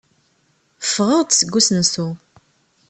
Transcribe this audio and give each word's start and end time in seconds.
Ffɣeɣ-d 0.87 1.31
seg 1.35 1.51
usensu. 1.59 2.09